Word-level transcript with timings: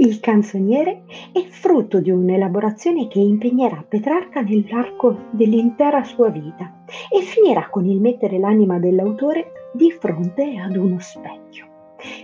Il 0.00 0.18
canzoniere 0.18 1.02
è 1.30 1.42
frutto 1.42 2.00
di 2.00 2.10
un'elaborazione 2.10 3.06
che 3.06 3.18
impegnerà 3.18 3.84
Petrarca 3.86 4.40
nell'arco 4.40 5.26
dell'intera 5.30 6.02
sua 6.04 6.30
vita 6.30 6.84
e 7.12 7.20
finirà 7.20 7.68
con 7.68 7.84
il 7.84 8.00
mettere 8.00 8.38
l'anima 8.38 8.78
dell'autore 8.78 9.52
di 9.74 9.90
fronte 9.90 10.56
ad 10.56 10.74
uno 10.76 10.98
specchio. 11.00 11.66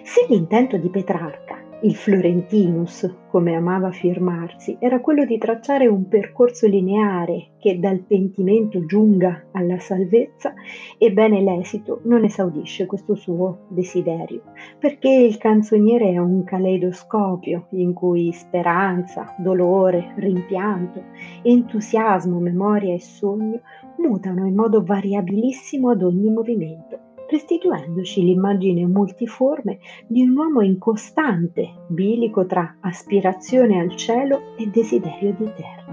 Se 0.02 0.24
l'intento 0.26 0.78
di 0.78 0.88
Petrarca 0.88 1.55
il 1.82 1.94
Florentinus, 1.94 3.14
come 3.28 3.54
amava 3.54 3.90
firmarsi, 3.90 4.78
era 4.80 5.00
quello 5.00 5.26
di 5.26 5.36
tracciare 5.36 5.86
un 5.86 6.08
percorso 6.08 6.66
lineare 6.66 7.50
che 7.58 7.78
dal 7.78 8.00
pentimento 8.00 8.86
giunga 8.86 9.48
alla 9.52 9.78
salvezza, 9.78 10.54
ebbene 10.96 11.42
l'esito 11.42 12.00
non 12.04 12.24
esaudisce 12.24 12.86
questo 12.86 13.14
suo 13.14 13.66
desiderio, 13.68 14.40
perché 14.78 15.10
il 15.10 15.36
canzoniere 15.36 16.12
è 16.12 16.18
un 16.18 16.44
caleidoscopio 16.44 17.66
in 17.72 17.92
cui 17.92 18.32
speranza, 18.32 19.34
dolore, 19.36 20.14
rimpianto, 20.16 21.02
entusiasmo, 21.42 22.38
memoria 22.38 22.94
e 22.94 23.00
sogno 23.00 23.60
mutano 23.98 24.46
in 24.46 24.54
modo 24.54 24.82
variabilissimo 24.82 25.90
ad 25.90 26.02
ogni 26.02 26.30
movimento 26.30 27.05
restituendoci 27.28 28.22
l'immagine 28.22 28.86
multiforme 28.86 29.78
di 30.06 30.22
un 30.22 30.36
uomo 30.36 30.60
in 30.62 30.78
costante 30.78 31.86
bilico 31.88 32.46
tra 32.46 32.76
aspirazione 32.80 33.80
al 33.80 33.94
cielo 33.96 34.56
e 34.56 34.68
desiderio 34.68 35.34
di 35.38 35.52
terra. 35.54 35.86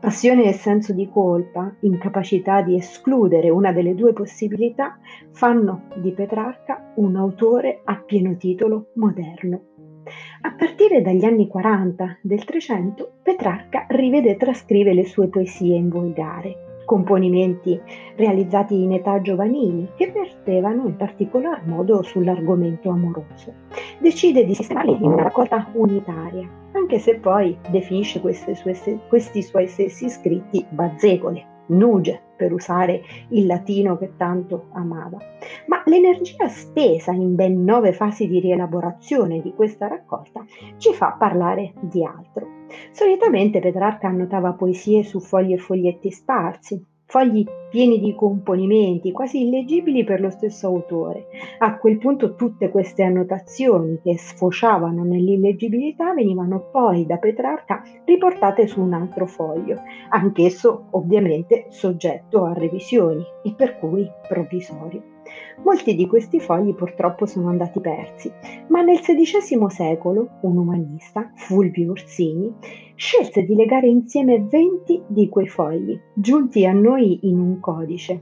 Passione 0.00 0.44
e 0.44 0.52
senso 0.52 0.94
di 0.94 1.10
colpa, 1.10 1.74
incapacità 1.80 2.62
di 2.62 2.74
escludere 2.74 3.50
una 3.50 3.72
delle 3.72 3.94
due 3.94 4.14
possibilità, 4.14 4.98
fanno 5.32 5.88
di 5.96 6.12
Petrarca 6.12 6.92
un 6.96 7.16
autore 7.16 7.82
a 7.84 7.96
pieno 7.96 8.34
titolo 8.36 8.92
moderno. 8.94 9.60
A 10.40 10.54
partire 10.54 11.02
dagli 11.02 11.24
anni 11.24 11.46
40 11.46 12.20
del 12.22 12.44
Trecento, 12.44 13.18
Petrarca 13.22 13.84
rivede 13.90 14.30
e 14.30 14.36
trascrive 14.36 14.94
le 14.94 15.04
sue 15.04 15.28
poesie 15.28 15.76
in 15.76 15.90
volgare, 15.90 16.69
componimenti 16.90 17.80
realizzati 18.16 18.82
in 18.82 18.94
età 18.94 19.20
giovanili 19.20 19.88
che 19.94 20.10
vertevano 20.10 20.88
in 20.88 20.96
particolar 20.96 21.64
modo 21.64 22.02
sull'argomento 22.02 22.90
amoroso. 22.90 23.54
Decide 24.00 24.44
di 24.44 24.56
sistemarli 24.56 24.96
in 24.96 25.04
una 25.04 25.22
raccolta 25.22 25.68
unitaria, 25.74 26.50
anche 26.72 26.98
se 26.98 27.14
poi 27.14 27.56
definisce 27.70 28.20
sue, 28.54 28.98
questi 29.06 29.40
suoi 29.40 29.68
stessi 29.68 30.10
scritti 30.10 30.66
bazzecole, 30.68 31.46
nuge, 31.66 32.22
per 32.40 32.54
usare 32.54 33.02
il 33.28 33.44
latino 33.44 33.98
che 33.98 34.12
tanto 34.16 34.68
amava. 34.72 35.18
Ma 35.66 35.82
l'energia 35.84 36.48
spesa 36.48 37.12
in 37.12 37.34
ben 37.34 37.62
nove 37.62 37.92
fasi 37.92 38.26
di 38.26 38.40
rielaborazione 38.40 39.42
di 39.42 39.52
questa 39.52 39.88
raccolta 39.88 40.42
ci 40.78 40.94
fa 40.94 41.16
parlare 41.18 41.74
di 41.82 42.02
altro. 42.02 42.48
Solitamente 42.92 43.60
Petrarca 43.60 44.08
annotava 44.08 44.54
poesie 44.54 45.02
su 45.02 45.20
fogli 45.20 45.52
e 45.52 45.58
foglietti 45.58 46.10
sparsi, 46.10 46.82
fogli 47.10 47.44
pieni 47.68 47.98
di 47.98 48.14
componimenti, 48.14 49.10
quasi 49.10 49.42
illegibili 49.42 50.04
per 50.04 50.20
lo 50.20 50.30
stesso 50.30 50.68
autore. 50.68 51.26
A 51.58 51.76
quel 51.76 51.98
punto 51.98 52.36
tutte 52.36 52.70
queste 52.70 53.02
annotazioni 53.02 54.00
che 54.00 54.16
sfociavano 54.16 55.02
nell'illeggibilità 55.02 56.14
venivano 56.14 56.68
poi 56.70 57.06
da 57.06 57.18
Petrarca 57.18 57.82
riportate 58.04 58.68
su 58.68 58.80
un 58.80 58.92
altro 58.92 59.26
foglio, 59.26 59.82
anch'esso 60.08 60.86
ovviamente 60.90 61.66
soggetto 61.68 62.44
a 62.44 62.52
revisioni 62.52 63.24
e 63.42 63.54
per 63.54 63.78
cui 63.78 64.08
provvisorio. 64.28 65.09
Molti 65.64 65.94
di 65.94 66.06
questi 66.06 66.40
fogli 66.40 66.74
purtroppo 66.74 67.26
sono 67.26 67.48
andati 67.48 67.80
persi, 67.80 68.32
ma 68.68 68.82
nel 68.82 69.00
XVI 69.00 69.68
secolo 69.68 70.38
un 70.42 70.56
umanista, 70.56 71.30
Fulvio 71.34 71.90
Orsini, 71.90 72.52
scelse 72.94 73.42
di 73.42 73.54
legare 73.54 73.88
insieme 73.88 74.40
20 74.42 75.02
di 75.06 75.28
quei 75.28 75.48
fogli, 75.48 75.98
giunti 76.14 76.64
a 76.66 76.72
noi 76.72 77.20
in 77.22 77.38
un 77.38 77.60
codice, 77.60 78.20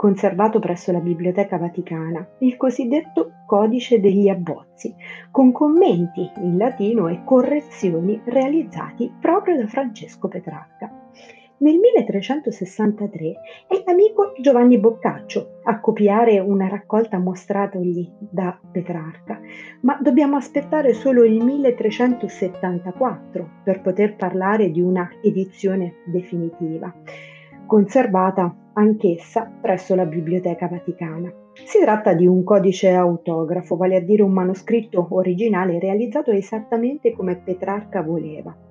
conservato 0.00 0.60
presso 0.60 0.92
la 0.92 1.00
Biblioteca 1.00 1.58
Vaticana, 1.58 2.26
il 2.38 2.56
cosiddetto 2.56 3.32
Codice 3.46 4.00
degli 4.00 4.28
Abbozzi, 4.28 4.94
con 5.30 5.52
commenti 5.52 6.30
in 6.36 6.56
latino 6.56 7.08
e 7.08 7.22
correzioni 7.24 8.18
realizzati 8.24 9.12
proprio 9.20 9.56
da 9.56 9.66
Francesco 9.66 10.28
Petrarca. 10.28 10.90
Nel 11.62 11.76
1363 11.76 13.34
è 13.68 13.82
l'amico 13.84 14.32
Giovanni 14.40 14.78
Boccaccio 14.78 15.58
a 15.64 15.78
copiare 15.78 16.38
una 16.38 16.68
raccolta 16.68 17.18
mostratogli 17.18 18.10
da 18.18 18.58
Petrarca, 18.72 19.38
ma 19.82 19.98
dobbiamo 20.00 20.36
aspettare 20.36 20.94
solo 20.94 21.22
il 21.22 21.44
1374 21.44 23.46
per 23.62 23.82
poter 23.82 24.16
parlare 24.16 24.70
di 24.70 24.80
una 24.80 25.06
edizione 25.20 25.96
definitiva, 26.06 26.90
conservata 27.66 28.56
anch'essa 28.72 29.52
presso 29.60 29.94
la 29.94 30.06
Biblioteca 30.06 30.66
Vaticana. 30.66 31.30
Si 31.52 31.78
tratta 31.78 32.14
di 32.14 32.26
un 32.26 32.42
codice 32.42 32.94
autografo, 32.94 33.76
vale 33.76 33.96
a 33.96 34.00
dire 34.00 34.22
un 34.22 34.32
manoscritto 34.32 35.08
originale 35.10 35.78
realizzato 35.78 36.30
esattamente 36.30 37.12
come 37.12 37.36
Petrarca 37.36 38.00
voleva 38.00 38.68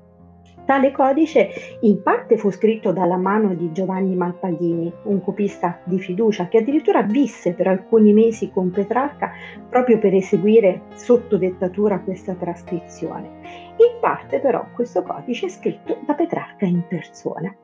Tale 0.69 0.91
codice 0.91 1.49
in 1.79 2.03
parte 2.03 2.37
fu 2.37 2.51
scritto 2.51 2.91
dalla 2.91 3.17
mano 3.17 3.55
di 3.55 3.71
Giovanni 3.71 4.13
Malpagini, 4.13 4.93
un 5.05 5.19
copista 5.19 5.79
di 5.83 5.97
fiducia 5.97 6.47
che 6.47 6.59
addirittura 6.59 7.01
visse 7.01 7.53
per 7.53 7.65
alcuni 7.65 8.13
mesi 8.13 8.51
con 8.51 8.69
Petrarca 8.69 9.31
proprio 9.67 9.97
per 9.97 10.13
eseguire 10.13 10.81
sotto 10.93 11.37
dettatura 11.37 11.99
questa 12.01 12.35
trascrizione. 12.35 13.68
In 13.79 13.99
parte 14.01 14.41
però 14.41 14.65
questo 14.73 15.03
codice 15.03 15.45
è 15.45 15.49
scritto 15.49 15.99
da 16.05 16.13
Petrarca 16.13 16.65
in 16.65 16.83
persona. 16.85 17.55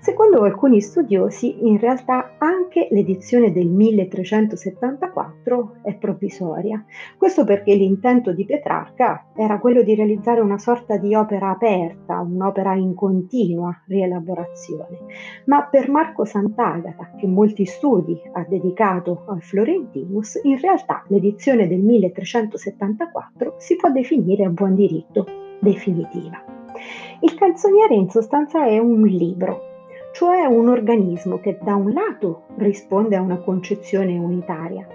Secondo 0.00 0.44
alcuni 0.44 0.80
studiosi, 0.80 1.66
in 1.66 1.78
realtà 1.78 2.36
anche 2.38 2.88
l'edizione 2.90 3.52
del 3.52 3.68
1374 3.68 5.80
è 5.82 5.94
provvisoria. 5.94 6.82
Questo 7.18 7.44
perché 7.44 7.74
l'intento 7.74 8.32
di 8.32 8.46
Petrarca 8.46 9.26
era 9.36 9.58
quello 9.58 9.82
di 9.82 9.94
realizzare 9.94 10.40
una 10.40 10.56
sorta 10.56 10.96
di 10.96 11.14
opera 11.14 11.50
aperta, 11.50 12.20
un'opera 12.20 12.74
in 12.74 12.94
continua 12.94 13.78
rielaborazione. 13.86 15.00
Ma 15.44 15.64
per 15.64 15.90
Marco 15.90 16.24
Sant'Agata, 16.24 17.10
che 17.18 17.26
molti 17.26 17.66
studi 17.66 18.18
ha 18.32 18.46
dedicato 18.48 19.24
al 19.26 19.42
Florentinus, 19.42 20.40
in 20.44 20.58
realtà 20.58 21.04
l'edizione 21.08 21.68
del 21.68 21.80
1374 21.80 23.56
si 23.58 23.76
può 23.76 23.90
definire 23.90 24.46
a 24.46 24.50
buon 24.50 24.74
diritto 24.74 25.26
definitiva. 25.60 26.42
Il 27.20 27.34
canzoniere 27.34 27.94
in 27.94 28.08
sostanza 28.08 28.64
è 28.64 28.78
un 28.78 29.02
libro, 29.02 29.68
cioè 30.12 30.44
un 30.44 30.68
organismo 30.68 31.38
che 31.38 31.58
da 31.60 31.74
un 31.74 31.92
lato 31.92 32.44
risponde 32.56 33.16
a 33.16 33.20
una 33.20 33.38
concezione 33.38 34.16
unitaria, 34.16 34.86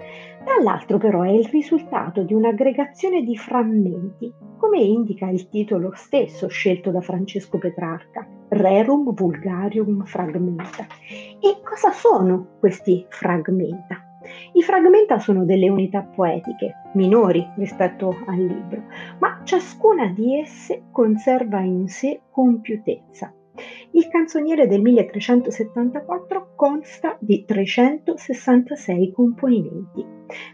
dall'altro 0.44 0.98
però 0.98 1.22
è 1.22 1.30
il 1.30 1.46
risultato 1.46 2.22
di 2.22 2.34
un'aggregazione 2.34 3.22
di 3.22 3.36
frammenti, 3.36 4.32
come 4.56 4.80
indica 4.80 5.28
il 5.28 5.48
titolo 5.48 5.92
stesso 5.94 6.48
scelto 6.48 6.90
da 6.90 7.00
Francesco 7.00 7.58
Petrarca, 7.58 8.26
Rerum 8.48 9.12
Vulgarium 9.14 10.04
Fragmenta. 10.04 10.86
E 11.40 11.60
cosa 11.62 11.90
sono 11.90 12.56
questi 12.60 13.04
fragmenta? 13.08 14.13
I 14.52 14.62
fragmenta 14.62 15.18
sono 15.18 15.44
delle 15.44 15.68
unità 15.68 16.02
poetiche, 16.02 16.90
minori 16.94 17.46
rispetto 17.56 18.16
al 18.26 18.38
libro, 18.38 18.82
ma 19.18 19.40
ciascuna 19.44 20.08
di 20.08 20.38
esse 20.38 20.84
conserva 20.90 21.60
in 21.60 21.88
sé 21.88 22.22
compiutezza. 22.30 23.32
Il 23.92 24.08
canzoniere 24.08 24.66
del 24.66 24.80
1374 24.80 26.54
consta 26.56 27.16
di 27.20 27.44
366 27.44 29.12
componimenti. 29.12 30.04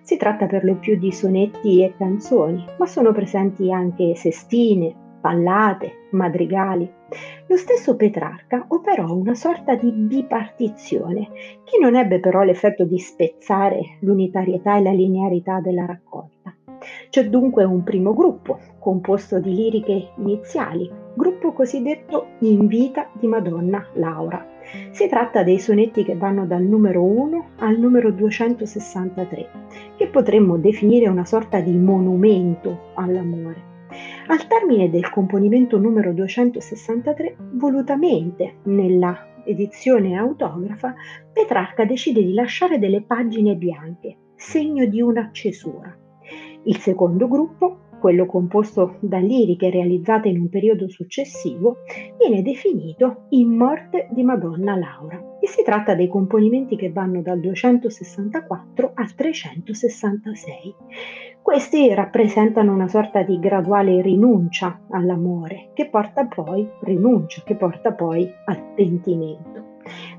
Si 0.02 0.18
tratta 0.18 0.46
per 0.46 0.64
lo 0.64 0.76
più 0.76 0.98
di 0.98 1.10
sonetti 1.10 1.82
e 1.82 1.94
canzoni, 1.96 2.62
ma 2.78 2.84
sono 2.84 3.12
presenti 3.12 3.72
anche 3.72 4.14
sestine, 4.14 5.08
ballate, 5.20 6.08
madrigali. 6.10 6.90
Lo 7.46 7.56
stesso 7.56 7.96
Petrarca 7.96 8.64
operò 8.68 9.12
una 9.12 9.34
sorta 9.34 9.74
di 9.74 9.90
bipartizione, 9.90 11.28
che 11.64 11.78
non 11.80 11.96
ebbe 11.96 12.20
però 12.20 12.42
l'effetto 12.42 12.84
di 12.84 12.98
spezzare 12.98 13.98
l'unitarietà 14.00 14.76
e 14.76 14.82
la 14.82 14.92
linearità 14.92 15.60
della 15.60 15.84
raccolta. 15.86 16.54
C'è 17.10 17.28
dunque 17.28 17.64
un 17.64 17.82
primo 17.82 18.14
gruppo, 18.14 18.58
composto 18.78 19.38
di 19.38 19.54
liriche 19.54 20.12
iniziali, 20.16 20.90
gruppo 21.14 21.52
cosiddetto 21.52 22.28
In 22.40 22.66
vita 22.66 23.10
di 23.12 23.26
Madonna 23.26 23.84
Laura. 23.94 24.46
Si 24.90 25.08
tratta 25.08 25.42
dei 25.42 25.58
sonetti 25.58 26.04
che 26.04 26.16
vanno 26.16 26.46
dal 26.46 26.62
numero 26.62 27.02
1 27.02 27.48
al 27.58 27.78
numero 27.78 28.10
263, 28.12 29.48
che 29.96 30.06
potremmo 30.06 30.56
definire 30.56 31.08
una 31.08 31.24
sorta 31.24 31.60
di 31.60 31.72
monumento 31.76 32.92
all'amore. 32.94 33.69
Al 34.30 34.46
termine 34.46 34.88
del 34.88 35.10
componimento 35.10 35.76
numero 35.76 36.12
263, 36.12 37.36
volutamente 37.54 38.58
nella 38.66 39.42
edizione 39.44 40.16
autografa, 40.16 40.94
Petrarca 41.32 41.84
decide 41.84 42.22
di 42.22 42.32
lasciare 42.32 42.78
delle 42.78 43.02
pagine 43.02 43.56
bianche, 43.56 44.18
segno 44.36 44.86
di 44.86 45.00
una 45.00 45.30
cesura. 45.32 45.92
Il 46.62 46.76
secondo 46.76 47.26
gruppo 47.26 47.89
quello 48.00 48.26
composto 48.26 48.96
da 48.98 49.18
liriche 49.18 49.70
realizzate 49.70 50.28
in 50.28 50.40
un 50.40 50.48
periodo 50.48 50.88
successivo, 50.88 51.76
viene 52.18 52.42
definito 52.42 53.26
In 53.28 53.50
morte 53.50 54.08
di 54.10 54.24
Madonna 54.24 54.74
Laura 54.74 55.36
e 55.40 55.46
si 55.46 55.62
tratta 55.62 55.94
dei 55.94 56.08
componimenti 56.08 56.74
che 56.74 56.90
vanno 56.90 57.22
dal 57.22 57.38
264 57.38 58.92
al 58.94 59.14
366. 59.14 60.74
Questi 61.42 61.94
rappresentano 61.94 62.72
una 62.72 62.88
sorta 62.88 63.22
di 63.22 63.38
graduale 63.38 64.02
rinuncia 64.02 64.80
all'amore 64.90 65.70
che 65.74 65.88
porta 65.88 66.26
poi, 66.26 66.68
rinuncia, 66.80 67.42
che 67.44 67.54
porta 67.54 67.92
poi 67.92 68.28
al 68.46 68.72
pentimento. 68.74 69.69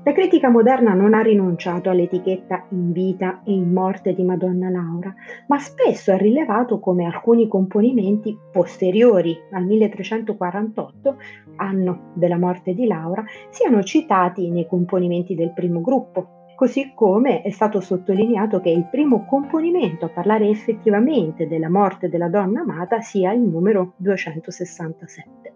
La 0.04 0.12
critica 0.12 0.48
moderna 0.48 0.94
non 0.94 1.14
ha 1.14 1.20
rinunciato 1.20 1.88
all'etichetta 1.88 2.66
in 2.70 2.90
vita 2.90 3.42
e 3.44 3.52
in 3.52 3.72
morte 3.72 4.14
di 4.14 4.24
Madonna 4.24 4.68
Laura, 4.68 5.14
ma 5.46 5.58
spesso 5.58 6.10
ha 6.10 6.16
rilevato 6.16 6.80
come 6.80 7.04
alcuni 7.04 7.46
componimenti 7.46 8.36
posteriori 8.50 9.36
al 9.52 9.64
1348, 9.64 11.16
anno 11.56 12.10
della 12.14 12.38
morte 12.38 12.74
di 12.74 12.86
Laura, 12.86 13.24
siano 13.50 13.82
citati 13.84 14.50
nei 14.50 14.66
componimenti 14.66 15.36
del 15.36 15.52
primo 15.52 15.80
gruppo, 15.80 16.40
così 16.56 16.92
come 16.94 17.42
è 17.42 17.50
stato 17.50 17.80
sottolineato 17.80 18.60
che 18.60 18.70
il 18.70 18.88
primo 18.90 19.24
componimento 19.24 20.06
a 20.06 20.10
parlare 20.10 20.48
effettivamente 20.48 21.46
della 21.46 21.70
morte 21.70 22.08
della 22.08 22.28
donna 22.28 22.60
amata 22.60 23.00
sia 23.00 23.32
il 23.32 23.40
numero 23.40 23.94
267. 23.96 25.54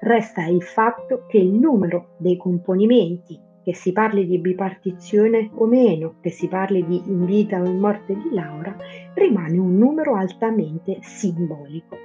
Resta 0.00 0.44
il 0.44 0.62
fatto 0.62 1.24
che 1.26 1.38
il 1.38 1.52
numero 1.52 2.14
dei 2.18 2.36
componimenti 2.36 3.46
che 3.68 3.74
si 3.74 3.92
parli 3.92 4.26
di 4.26 4.38
bipartizione 4.38 5.50
o 5.52 5.66
meno, 5.66 6.14
che 6.22 6.30
si 6.30 6.48
parli 6.48 6.86
di 6.86 7.02
in 7.04 7.26
vita 7.26 7.60
o 7.60 7.66
in 7.66 7.78
morte 7.78 8.14
di 8.14 8.30
Laura, 8.32 8.74
rimane 9.12 9.58
un 9.58 9.76
numero 9.76 10.14
altamente 10.14 11.00
simbolico. 11.02 11.98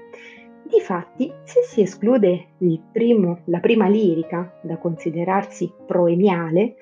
Difatti, 0.67 1.31
se 1.45 1.61
si 1.63 1.79
esclude 1.79 2.47
primo, 2.91 3.43
la 3.45 3.61
prima 3.61 3.87
lirica 3.87 4.59
da 4.61 4.77
considerarsi 4.77 5.71
proemiale, 5.87 6.75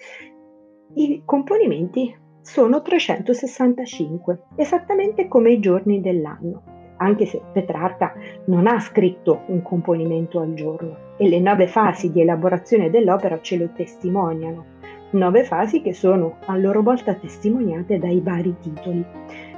i 0.95 1.21
componimenti 1.25 2.17
sono 2.41 2.81
365, 2.81 4.45
esattamente 4.55 5.27
come 5.27 5.51
i 5.51 5.59
giorni 5.59 6.01
dell'anno 6.01 6.80
anche 7.01 7.25
se 7.25 7.41
Petrarca 7.51 8.13
non 8.45 8.67
ha 8.67 8.79
scritto 8.79 9.41
un 9.47 9.61
componimento 9.63 10.39
al 10.39 10.53
giorno 10.53 10.95
e 11.17 11.27
le 11.27 11.39
nove 11.39 11.67
fasi 11.67 12.11
di 12.11 12.21
elaborazione 12.21 12.89
dell'opera 12.89 13.41
ce 13.41 13.57
lo 13.57 13.69
testimoniano, 13.73 14.65
nove 15.11 15.43
fasi 15.43 15.81
che 15.81 15.93
sono 15.93 16.37
a 16.45 16.55
loro 16.55 16.83
volta 16.83 17.15
testimoniate 17.15 17.97
dai 17.97 18.21
vari 18.21 18.55
titoli. 18.61 19.03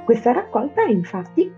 Questa 0.04 0.32
raccolta 0.32 0.82
infatti 0.82 1.52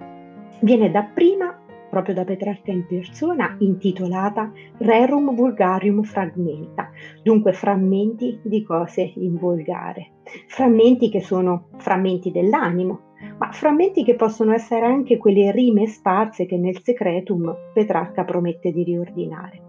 viene 0.61 0.91
dapprima 0.91 1.61
proprio 1.89 2.15
da 2.15 2.25
Petrarca 2.25 2.73
in 2.73 2.85
persona, 2.87 3.55
intitolata 3.61 4.53
Rerum 4.79 5.35
Vulgarium 5.35 6.03
Fragmenta, 6.03 6.91
dunque 7.23 7.53
frammenti 7.53 8.41
di 8.43 8.63
cose 8.65 9.13
in 9.15 9.37
volgare, 9.37 10.11
frammenti 10.49 11.09
che 11.09 11.23
sono 11.23 11.69
frammenti 11.79 12.31
dell'animo, 12.31 13.06
ma 13.39 13.51
frammenti 13.53 14.05
che 14.05 14.15
possono 14.15 14.53
essere 14.53 14.87
anche 14.87 15.17
quelle 15.17 15.51
rime 15.53 15.87
sparse 15.87 16.47
che 16.47 16.57
nel 16.57 16.81
Secretum 16.83 17.55
Petrarca 17.73 18.25
promette 18.25 18.73
di 18.73 18.83
riordinare. 18.83 19.67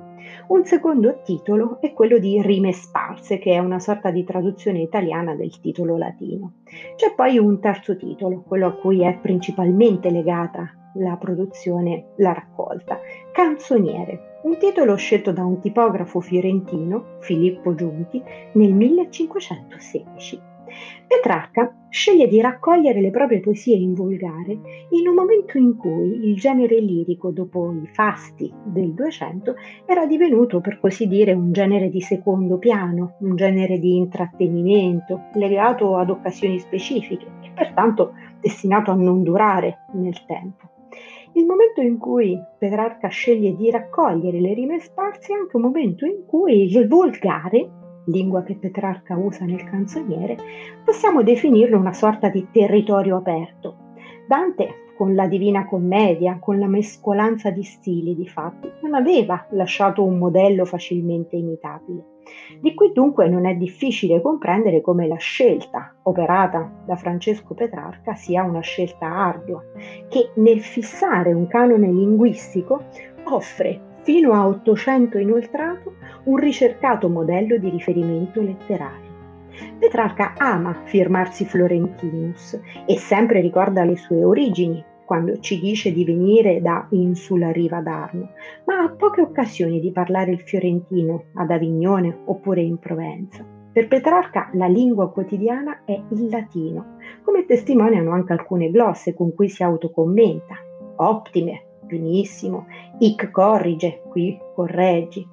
Un 0.47 0.65
secondo 0.65 1.21
titolo 1.23 1.79
è 1.81 1.93
quello 1.93 2.17
di 2.17 2.41
Rime 2.41 2.71
sparse, 2.71 3.37
che 3.37 3.53
è 3.53 3.59
una 3.59 3.79
sorta 3.79 4.11
di 4.11 4.23
traduzione 4.23 4.81
italiana 4.81 5.35
del 5.35 5.59
titolo 5.59 5.97
latino. 5.97 6.53
C'è 6.95 7.13
poi 7.15 7.37
un 7.37 7.59
terzo 7.59 7.95
titolo, 7.95 8.43
quello 8.47 8.67
a 8.67 8.73
cui 8.73 9.03
è 9.03 9.17
principalmente 9.21 10.09
legata 10.09 10.71
la 10.95 11.15
produzione, 11.17 12.13
la 12.17 12.33
raccolta, 12.33 12.99
Canzoniere, 13.31 14.39
un 14.43 14.57
titolo 14.57 14.95
scelto 14.95 15.31
da 15.31 15.43
un 15.43 15.59
tipografo 15.59 16.19
fiorentino, 16.19 17.17
Filippo 17.19 17.75
Giunti, 17.75 18.21
nel 18.53 18.73
1516. 18.73 20.55
Petrarca 21.07 21.73
sceglie 21.89 22.27
di 22.27 22.41
raccogliere 22.41 23.01
le 23.01 23.11
proprie 23.11 23.39
poesie 23.39 23.75
in 23.75 23.93
volgare 23.93 24.51
in 24.89 25.07
un 25.07 25.15
momento 25.15 25.57
in 25.57 25.77
cui 25.77 26.27
il 26.27 26.35
genere 26.35 26.79
lirico, 26.79 27.31
dopo 27.31 27.71
i 27.71 27.87
fasti 27.87 28.53
del 28.65 28.93
Duecento, 28.93 29.55
era 29.85 30.05
divenuto, 30.05 30.59
per 30.59 30.79
così 30.79 31.07
dire, 31.07 31.33
un 31.33 31.51
genere 31.51 31.89
di 31.89 32.01
secondo 32.01 32.57
piano, 32.57 33.15
un 33.19 33.35
genere 33.35 33.79
di 33.79 33.95
intrattenimento, 33.95 35.29
legato 35.33 35.97
ad 35.97 36.09
occasioni 36.09 36.59
specifiche 36.59 37.25
e 37.41 37.51
pertanto 37.55 38.13
destinato 38.39 38.91
a 38.91 38.95
non 38.95 39.23
durare 39.23 39.85
nel 39.93 40.25
tempo. 40.25 40.69
Il 41.33 41.45
momento 41.45 41.81
in 41.81 41.97
cui 41.97 42.39
Petrarca 42.57 43.09
sceglie 43.09 43.55
di 43.55 43.69
raccogliere 43.69 44.39
le 44.39 44.53
rime 44.53 44.79
sparse 44.79 45.33
è 45.33 45.35
anche 45.35 45.55
un 45.55 45.61
momento 45.61 46.05
in 46.05 46.25
cui 46.25 46.63
il 46.63 46.87
volgare 46.87 47.69
lingua 48.07 48.43
che 48.43 48.55
Petrarca 48.55 49.15
usa 49.15 49.45
nel 49.45 49.63
canzoniere, 49.63 50.37
possiamo 50.83 51.23
definirlo 51.23 51.77
una 51.77 51.93
sorta 51.93 52.29
di 52.29 52.47
territorio 52.51 53.17
aperto. 53.17 53.85
Dante, 54.27 54.85
con 54.97 55.13
la 55.13 55.27
Divina 55.27 55.65
Commedia, 55.65 56.39
con 56.39 56.57
la 56.57 56.67
mescolanza 56.67 57.51
di 57.51 57.63
stili, 57.63 58.15
di 58.15 58.27
fatti, 58.27 58.67
non 58.81 58.95
aveva 58.95 59.45
lasciato 59.51 60.03
un 60.03 60.17
modello 60.17 60.65
facilmente 60.65 61.35
imitabile. 61.35 62.15
Di 62.59 62.73
qui 62.73 62.91
dunque 62.91 63.29
non 63.29 63.45
è 63.45 63.53
difficile 63.55 64.21
comprendere 64.21 64.81
come 64.81 65.07
la 65.07 65.15
scelta 65.15 65.95
operata 66.03 66.83
da 66.85 66.95
Francesco 66.95 67.53
Petrarca 67.53 68.15
sia 68.15 68.43
una 68.43 68.59
scelta 68.59 69.05
ardua, 69.05 69.63
che 70.09 70.31
nel 70.35 70.61
fissare 70.61 71.31
un 71.31 71.47
canone 71.47 71.87
linguistico 71.87 72.83
offre 73.25 73.86
fino 74.07 74.31
a 74.31 74.47
800 74.47 75.17
inoltrato 75.17 75.95
un 76.23 76.37
ricercato 76.37 77.09
modello 77.09 77.57
di 77.57 77.69
riferimento 77.69 78.41
letterario. 78.41 79.11
Petrarca 79.77 80.33
ama 80.37 80.73
firmarsi 80.85 81.43
Florentinus 81.43 82.57
e 82.85 82.97
sempre 82.97 83.41
ricorda 83.41 83.83
le 83.83 83.97
sue 83.97 84.23
origini 84.23 84.81
quando 85.03 85.37
ci 85.39 85.59
dice 85.59 85.91
di 85.91 86.05
venire 86.05 86.61
da 86.61 86.87
Insula 86.91 87.51
Riva 87.51 87.81
d'Arno, 87.81 88.29
ma 88.63 88.79
ha 88.79 88.89
poche 88.91 89.19
occasioni 89.19 89.81
di 89.81 89.91
parlare 89.91 90.31
il 90.31 90.39
fiorentino 90.39 91.25
ad 91.33 91.51
Avignone 91.51 92.17
oppure 92.27 92.61
in 92.61 92.77
Provenza. 92.77 93.45
Per 93.73 93.89
Petrarca 93.89 94.49
la 94.53 94.67
lingua 94.67 95.11
quotidiana 95.11 95.81
è 95.83 96.01
il 96.11 96.29
latino, 96.29 96.95
come 97.23 97.45
testimoniano 97.45 98.11
anche 98.11 98.31
alcune 98.31 98.71
glosse 98.71 99.13
con 99.13 99.35
cui 99.35 99.49
si 99.49 99.63
autocommenta, 99.63 100.55
ottime, 100.95 101.66
benissimo, 101.87 102.67
hic 102.99 103.31
corrige, 103.31 104.03
qui 104.09 104.37
correggi, 104.53 105.27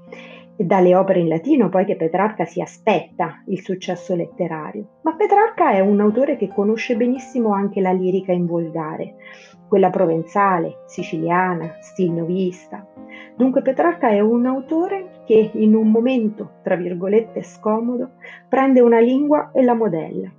dalle 0.56 0.94
opere 0.94 1.20
in 1.20 1.28
latino 1.28 1.68
poi 1.68 1.84
che 1.84 1.96
Petrarca 1.96 2.44
si 2.44 2.60
aspetta 2.60 3.42
il 3.46 3.60
successo 3.60 4.14
letterario. 4.14 5.00
Ma 5.02 5.14
Petrarca 5.14 5.72
è 5.72 5.80
un 5.80 6.00
autore 6.00 6.36
che 6.36 6.48
conosce 6.48 6.96
benissimo 6.96 7.52
anche 7.52 7.80
la 7.80 7.92
lirica 7.92 8.32
in 8.32 8.46
volgare, 8.46 9.16
quella 9.68 9.90
provenzale, 9.90 10.82
siciliana, 10.86 11.76
stilnovista. 11.80 12.86
Dunque 13.36 13.62
Petrarca 13.62 14.08
è 14.08 14.20
un 14.20 14.46
autore 14.46 15.22
che 15.24 15.50
in 15.54 15.74
un 15.74 15.90
momento, 15.90 16.52
tra 16.62 16.76
virgolette, 16.76 17.42
scomodo, 17.42 18.12
prende 18.48 18.80
una 18.80 19.00
lingua 19.00 19.50
e 19.52 19.62
la 19.62 19.74
modella, 19.74 20.30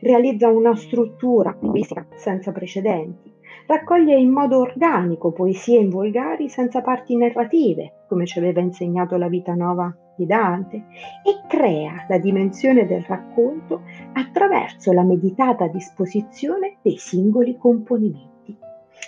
realizza 0.00 0.48
una 0.48 0.74
struttura 0.76 1.56
linguistica 1.60 2.06
senza 2.14 2.52
precedenti 2.52 3.31
raccoglie 3.66 4.16
in 4.16 4.30
modo 4.30 4.58
organico 4.58 5.32
poesie 5.32 5.78
in 5.78 5.88
volgari 5.88 6.48
senza 6.48 6.80
parti 6.80 7.16
narrative, 7.16 8.04
come 8.08 8.26
ci 8.26 8.38
aveva 8.38 8.60
insegnato 8.60 9.16
la 9.16 9.28
vita 9.28 9.54
nuova 9.54 9.94
di 10.16 10.26
Dante, 10.26 10.76
e 10.76 11.46
crea 11.48 12.06
la 12.08 12.18
dimensione 12.18 12.86
del 12.86 13.02
racconto 13.02 13.82
attraverso 14.12 14.92
la 14.92 15.02
meditata 15.02 15.68
disposizione 15.68 16.78
dei 16.82 16.96
singoli 16.96 17.56
componimenti. 17.56 18.56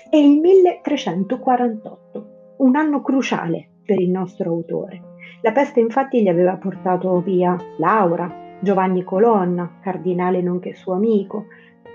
È 0.08 0.16
il 0.16 0.40
1348, 0.40 2.54
un 2.58 2.76
anno 2.76 3.02
cruciale 3.02 3.68
per 3.84 4.00
il 4.00 4.11
nostro 4.11 4.50
autore. 4.50 5.12
La 5.42 5.52
peste 5.52 5.80
infatti 5.80 6.23
gli 6.23 6.28
aveva 6.28 6.56
portato 6.56 7.20
via 7.20 7.56
Laura, 7.78 8.42
Giovanni 8.61 9.04
Colonna, 9.04 9.78
cardinale 9.82 10.40
nonché 10.40 10.75
suo 10.75 10.94
amico, 10.94 11.46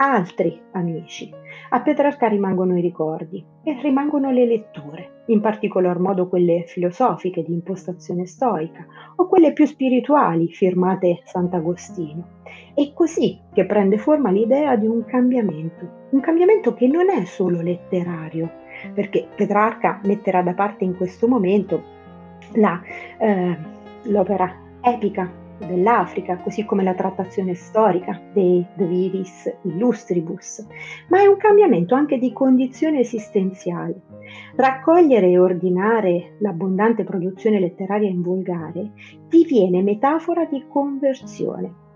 altri 0.01 0.59
amici. 0.71 1.29
A 1.71 1.81
Petrarca 1.81 2.27
rimangono 2.27 2.77
i 2.77 2.81
ricordi 2.81 3.43
e 3.63 3.79
rimangono 3.81 4.31
le 4.31 4.45
letture, 4.45 5.23
in 5.27 5.41
particolar 5.41 5.99
modo 5.99 6.27
quelle 6.27 6.63
filosofiche 6.65 7.43
di 7.43 7.53
impostazione 7.53 8.25
stoica 8.25 8.85
o 9.17 9.27
quelle 9.27 9.51
più 9.51 9.65
spirituali 9.65 10.47
firmate 10.47 11.21
Sant'Agostino. 11.25 12.37
È 12.73 12.91
così 12.93 13.39
che 13.53 13.65
prende 13.65 13.97
forma 13.97 14.31
l'idea 14.31 14.75
di 14.77 14.87
un 14.87 15.03
cambiamento, 15.03 16.07
un 16.11 16.21
cambiamento 16.21 16.73
che 16.73 16.87
non 16.87 17.09
è 17.09 17.25
solo 17.25 17.61
letterario, 17.61 18.49
perché 18.93 19.27
Petrarca 19.35 19.99
metterà 20.05 20.41
da 20.41 20.53
parte 20.53 20.85
in 20.85 20.95
questo 20.95 21.27
momento 21.27 21.83
la, 22.53 22.81
eh, 23.17 23.57
l'opera 24.03 24.55
epica 24.81 25.38
dell'Africa, 25.65 26.37
così 26.37 26.65
come 26.65 26.83
la 26.83 26.93
trattazione 26.93 27.53
storica 27.53 28.19
dei 28.33 28.65
De 28.73 28.85
Viris 28.85 29.57
Illustribus, 29.63 30.65
ma 31.09 31.21
è 31.21 31.25
un 31.25 31.37
cambiamento 31.37 31.95
anche 31.95 32.17
di 32.17 32.33
condizioni 32.33 32.99
esistenziali. 32.99 33.95
Raccogliere 34.55 35.29
e 35.29 35.39
ordinare 35.39 36.35
l'abbondante 36.39 37.03
produzione 37.03 37.59
letteraria 37.59 38.09
in 38.09 38.21
volgare 38.21 38.91
diviene 39.27 39.81
metafora 39.81 40.45
di 40.45 40.65
conversione. 40.67 41.87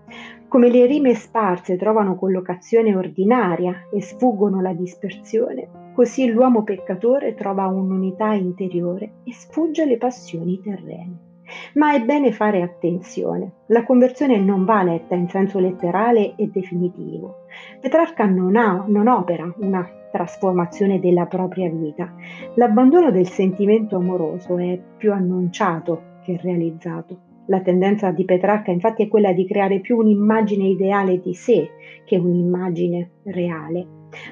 Come 0.48 0.68
le 0.68 0.86
rime 0.86 1.14
sparse 1.14 1.76
trovano 1.76 2.16
collocazione 2.16 2.94
ordinaria 2.94 3.88
e 3.92 4.00
sfuggono 4.00 4.60
la 4.60 4.72
dispersione, 4.72 5.92
così 5.94 6.30
l'uomo 6.30 6.62
peccatore 6.62 7.34
trova 7.34 7.66
un'unità 7.66 8.34
interiore 8.34 9.14
e 9.24 9.32
sfugge 9.32 9.82
alle 9.82 9.96
passioni 9.96 10.60
terrene. 10.60 11.32
Ma 11.74 11.94
è 11.94 12.02
bene 12.02 12.32
fare 12.32 12.62
attenzione. 12.62 13.52
La 13.66 13.84
conversione 13.84 14.38
non 14.38 14.64
va 14.64 14.82
letta 14.82 15.14
in 15.14 15.28
senso 15.28 15.58
letterale 15.58 16.34
e 16.36 16.48
definitivo. 16.48 17.46
Petrarca 17.80 18.24
non, 18.26 18.56
ha, 18.56 18.84
non 18.86 19.08
opera 19.08 19.52
una 19.58 19.88
trasformazione 20.10 21.00
della 21.00 21.26
propria 21.26 21.68
vita. 21.68 22.14
L'abbandono 22.54 23.10
del 23.10 23.28
sentimento 23.28 23.96
amoroso 23.96 24.56
è 24.58 24.80
più 24.96 25.12
annunciato 25.12 26.20
che 26.22 26.38
realizzato. 26.40 27.32
La 27.46 27.60
tendenza 27.60 28.10
di 28.10 28.24
Petrarca 28.24 28.70
infatti 28.70 29.02
è 29.02 29.08
quella 29.08 29.32
di 29.32 29.46
creare 29.46 29.80
più 29.80 29.98
un'immagine 29.98 30.64
ideale 30.64 31.20
di 31.20 31.34
sé 31.34 31.68
che 32.06 32.16
un'immagine 32.16 33.10
reale. 33.24 33.86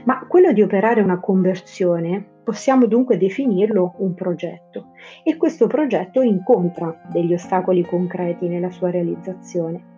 Ma 0.04 0.25
quello 0.26 0.52
di 0.52 0.62
operare 0.62 1.02
una 1.02 1.21
conversione 1.21 2.32
possiamo 2.43 2.87
dunque 2.87 3.17
definirlo 3.17 3.95
un 3.99 4.15
progetto 4.15 4.87
e 5.23 5.37
questo 5.37 5.67
progetto 5.67 6.23
incontra 6.23 7.09
degli 7.11 7.35
ostacoli 7.35 7.85
concreti 7.85 8.49
nella 8.49 8.71
sua 8.71 8.91
realizzazione. 8.91 9.91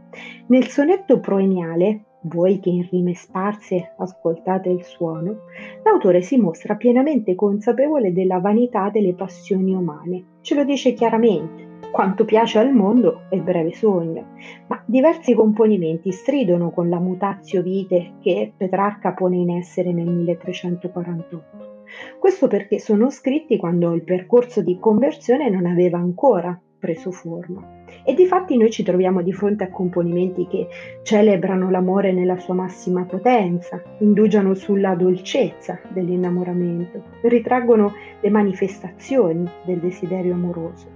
Nel 0.46 0.68
sonetto 0.68 1.20
proeniale, 1.20 2.04
voi 2.22 2.60
che 2.60 2.70
in 2.70 2.86
rime 2.90 3.14
sparse 3.14 3.94
ascoltate 3.98 4.70
il 4.70 4.82
suono, 4.84 5.40
l'autore 5.82 6.22
si 6.22 6.36
mostra 6.36 6.76
pienamente 6.76 7.34
consapevole 7.34 8.12
della 8.12 8.38
vanità 8.38 8.90
delle 8.90 9.14
passioni 9.14 9.74
umane. 9.74 10.24
Ce 10.40 10.54
lo 10.54 10.64
dice 10.64 10.94
chiaramente 10.94 11.72
quanto 11.90 12.24
piace 12.24 12.58
al 12.58 12.72
mondo 12.72 13.22
è 13.28 13.38
breve 13.38 13.72
sogno, 13.72 14.32
ma 14.66 14.82
diversi 14.84 15.34
componimenti 15.34 16.10
stridono 16.10 16.70
con 16.70 16.88
la 16.88 16.98
mutatio 16.98 17.62
vite 17.62 18.14
che 18.20 18.52
Petrarca 18.56 19.12
pone 19.12 19.36
in 19.36 19.50
essere 19.50 19.92
nel 19.92 20.08
1348. 20.08 21.73
Questo 22.18 22.48
perché 22.48 22.78
sono 22.78 23.10
scritti 23.10 23.56
quando 23.56 23.92
il 23.92 24.02
percorso 24.02 24.62
di 24.62 24.78
conversione 24.78 25.50
non 25.50 25.66
aveva 25.66 25.98
ancora 25.98 26.58
preso 26.84 27.10
forma. 27.10 27.82
E 28.04 28.12
di 28.12 28.26
fatti 28.26 28.58
noi 28.58 28.70
ci 28.70 28.82
troviamo 28.82 29.22
di 29.22 29.32
fronte 29.32 29.64
a 29.64 29.70
componimenti 29.70 30.46
che 30.46 30.68
celebrano 31.02 31.70
l'amore 31.70 32.12
nella 32.12 32.36
sua 32.36 32.52
massima 32.52 33.04
potenza, 33.04 33.82
indugiano 34.00 34.52
sulla 34.52 34.94
dolcezza 34.94 35.80
dell'innamoramento, 35.88 37.02
ritraggono 37.22 37.94
le 38.20 38.28
manifestazioni 38.28 39.48
del 39.64 39.78
desiderio 39.78 40.34
amoroso. 40.34 40.86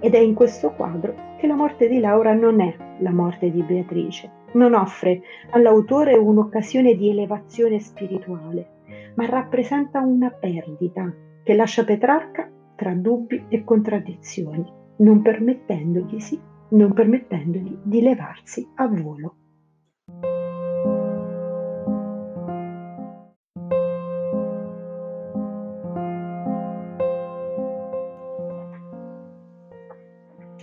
Ed 0.00 0.14
è 0.14 0.18
in 0.18 0.32
questo 0.32 0.70
quadro 0.70 1.14
che 1.38 1.46
la 1.46 1.54
morte 1.54 1.88
di 1.88 2.00
Laura 2.00 2.32
non 2.32 2.60
è 2.62 2.74
la 3.00 3.12
morte 3.12 3.50
di 3.50 3.62
Beatrice, 3.62 4.30
non 4.52 4.72
offre 4.72 5.20
all'autore 5.50 6.14
un'occasione 6.14 6.94
di 6.94 7.10
elevazione 7.10 7.80
spirituale, 7.80 8.83
ma 9.14 9.26
rappresenta 9.26 10.00
una 10.00 10.30
perdita 10.30 11.12
che 11.42 11.54
lascia 11.54 11.84
Petrarca 11.84 12.50
tra 12.74 12.94
dubbi 12.94 13.44
e 13.48 13.62
contraddizioni, 13.64 14.64
non 14.96 15.22
permettendogli, 15.22 16.18
non 16.70 16.92
permettendogli 16.92 17.78
di 17.82 18.00
levarsi 18.00 18.66
a 18.76 18.88
volo. 18.88 19.34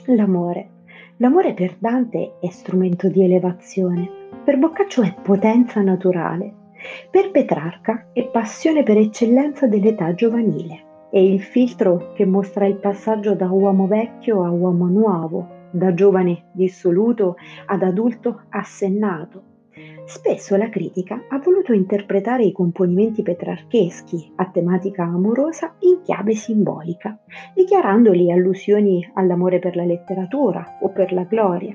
L'amore. 0.08 0.70
L'amore 1.18 1.54
per 1.54 1.76
Dante 1.78 2.40
è 2.42 2.50
strumento 2.50 3.08
di 3.08 3.24
elevazione, 3.24 4.10
per 4.44 4.58
Boccaccio 4.58 5.04
è 5.04 5.14
potenza 5.22 5.82
naturale, 5.82 6.61
per 7.10 7.32
Petrarca 7.32 8.08
è 8.14 8.28
passione 8.28 8.84
per 8.84 8.98
eccellenza 8.98 9.68
dell'età 9.68 10.14
giovanile, 10.14 11.08
è 11.12 11.20
il 11.20 11.42
filtro 11.42 12.12
che 12.14 12.26
mostra 12.26 12.66
il 12.66 12.78
passaggio 12.78 13.36
da 13.36 13.50
uomo 13.52 13.88
vecchio 13.88 14.44
a 14.44 14.50
uomo 14.50 14.88
nuovo, 14.88 15.48
da 15.72 15.94
giovane 15.94 16.46
dissoluto 16.52 17.36
ad 17.66 17.84
adulto 17.84 18.44
assennato, 18.50 19.50
Spesso 20.06 20.58
la 20.58 20.70
critica 20.70 21.28
ha 21.30 21.40
voluto 21.40 21.72
interpretare 21.72 22.44
i 22.44 22.52
componimenti 22.52 23.22
petrarcheschi 23.22 24.34
a 24.36 24.50
tematica 24.50 25.04
amorosa 25.04 25.76
in 25.80 26.02
chiave 26.02 26.36
simbolica, 26.36 27.18
dichiarandoli 27.54 28.32
allusioni 28.32 29.10
all'amore 29.14 29.60
per 29.60 29.76
la 29.78 29.86
letteratura 29.86 30.78
o 30.82 30.90
per 30.90 31.14
la 31.14 31.24
gloria. 31.24 31.74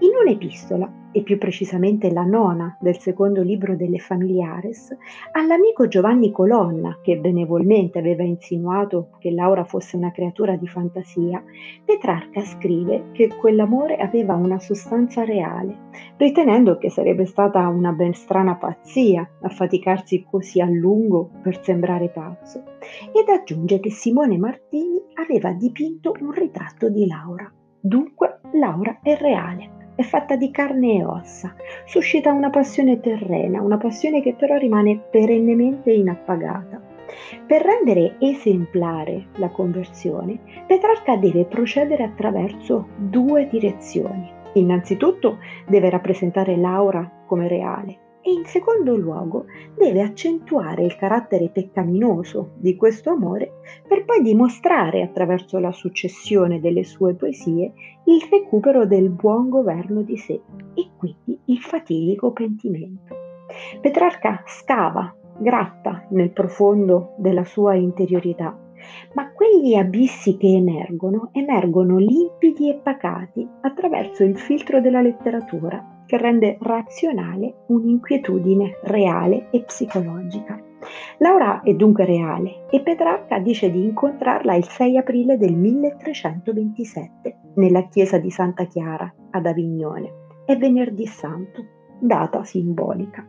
In 0.00 0.10
un'epistola 0.20 0.90
e 1.12 1.22
più 1.22 1.38
precisamente 1.38 2.10
la 2.10 2.24
nona 2.24 2.76
del 2.80 2.98
secondo 2.98 3.42
libro 3.42 3.76
delle 3.76 3.98
Familiares, 3.98 4.96
all'amico 5.32 5.88
Giovanni 5.88 6.30
Colonna, 6.30 6.98
che 7.02 7.18
benevolmente 7.18 7.98
aveva 7.98 8.22
insinuato 8.22 9.10
che 9.18 9.30
Laura 9.30 9.64
fosse 9.64 9.96
una 9.96 10.12
creatura 10.12 10.56
di 10.56 10.68
fantasia, 10.68 11.42
Petrarca 11.84 12.40
scrive 12.42 13.10
che 13.12 13.28
quell'amore 13.28 13.96
aveva 13.96 14.34
una 14.34 14.58
sostanza 14.58 15.24
reale, 15.24 15.88
ritenendo 16.16 16.78
che 16.78 16.90
sarebbe 16.90 17.26
stata 17.26 17.66
una 17.68 17.92
ben 17.92 18.12
strana 18.12 18.56
pazzia 18.56 19.28
affaticarsi 19.42 20.24
così 20.28 20.60
a 20.60 20.66
lungo 20.66 21.30
per 21.42 21.62
sembrare 21.62 22.08
pazzo, 22.08 22.62
ed 23.12 23.28
aggiunge 23.28 23.80
che 23.80 23.90
Simone 23.90 24.38
Martini 24.38 25.00
aveva 25.14 25.52
dipinto 25.52 26.14
un 26.20 26.32
ritratto 26.32 26.88
di 26.88 27.06
Laura. 27.06 27.50
Dunque 27.82 28.40
Laura 28.52 29.00
è 29.02 29.16
reale 29.16 29.78
è 29.94 30.02
fatta 30.02 30.36
di 30.36 30.50
carne 30.50 30.98
e 30.98 31.04
ossa, 31.04 31.54
suscita 31.84 32.32
una 32.32 32.50
passione 32.50 33.00
terrena, 33.00 33.60
una 33.60 33.76
passione 33.76 34.22
che 34.22 34.34
però 34.34 34.56
rimane 34.56 34.98
perennemente 35.10 35.92
inappagata. 35.92 36.80
Per 37.46 37.62
rendere 37.62 38.16
esemplare 38.18 39.26
la 39.36 39.48
conversione, 39.48 40.38
Petrarca 40.66 41.16
deve 41.16 41.44
procedere 41.44 42.04
attraverso 42.04 42.88
due 42.96 43.48
direzioni. 43.48 44.30
Innanzitutto 44.54 45.38
deve 45.66 45.90
rappresentare 45.90 46.56
Laura 46.56 47.08
come 47.26 47.48
reale 47.48 48.08
e 48.30 48.32
in 48.32 48.44
secondo 48.44 48.94
luogo 48.94 49.46
deve 49.76 50.02
accentuare 50.02 50.84
il 50.84 50.94
carattere 50.94 51.48
peccaminoso 51.48 52.52
di 52.54 52.76
questo 52.76 53.10
amore 53.10 53.54
per 53.86 54.04
poi 54.04 54.22
dimostrare 54.22 55.02
attraverso 55.02 55.58
la 55.58 55.72
successione 55.72 56.60
delle 56.60 56.84
sue 56.84 57.14
poesie 57.14 57.72
il 58.04 58.24
recupero 58.30 58.86
del 58.86 59.10
buon 59.10 59.48
governo 59.48 60.02
di 60.02 60.16
sé 60.16 60.40
e 60.74 60.90
quindi 60.96 61.38
il 61.46 61.58
fatidico 61.58 62.30
pentimento. 62.30 63.16
Petrarca 63.80 64.44
scava, 64.46 65.12
gratta 65.38 66.06
nel 66.10 66.30
profondo 66.30 67.14
della 67.18 67.44
sua 67.44 67.74
interiorità, 67.74 68.56
ma 69.14 69.32
quegli 69.32 69.74
abissi 69.74 70.36
che 70.36 70.46
emergono 70.46 71.30
emergono 71.32 71.98
limpidi 71.98 72.70
e 72.70 72.80
pacati 72.80 73.46
attraverso 73.62 74.22
il 74.22 74.38
filtro 74.38 74.80
della 74.80 75.00
letteratura 75.00 75.99
che 76.10 76.16
rende 76.16 76.58
razionale 76.60 77.66
un'inquietudine 77.68 78.80
reale 78.82 79.46
e 79.52 79.62
psicologica. 79.62 80.60
Laura 81.18 81.60
è 81.62 81.72
dunque 81.74 82.04
reale 82.04 82.66
e 82.68 82.80
Petrarca 82.80 83.38
dice 83.38 83.70
di 83.70 83.84
incontrarla 83.84 84.56
il 84.56 84.64
6 84.64 84.98
aprile 84.98 85.38
del 85.38 85.54
1327 85.54 87.36
nella 87.54 87.86
chiesa 87.86 88.18
di 88.18 88.28
Santa 88.28 88.64
Chiara 88.64 89.14
ad 89.30 89.46
Avignone. 89.46 90.12
È 90.44 90.56
venerdì 90.56 91.06
santo, 91.06 91.64
data 92.00 92.42
simbolica. 92.42 93.24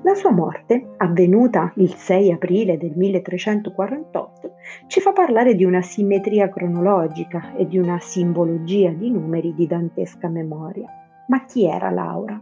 La 0.00 0.14
sua 0.14 0.30
morte, 0.30 0.94
avvenuta 0.96 1.70
il 1.76 1.92
6 1.92 2.32
aprile 2.32 2.78
del 2.78 2.92
1348, 2.96 4.52
ci 4.86 5.00
fa 5.00 5.12
parlare 5.12 5.54
di 5.54 5.64
una 5.64 5.82
simmetria 5.82 6.48
cronologica 6.48 7.54
e 7.56 7.66
di 7.66 7.76
una 7.76 7.98
simbologia 7.98 8.88
di 8.88 9.10
numeri 9.10 9.52
di 9.52 9.66
dantesca 9.66 10.28
memoria. 10.28 10.88
Ma 11.28 11.44
chi 11.44 11.66
era 11.66 11.90
Laura? 11.90 12.40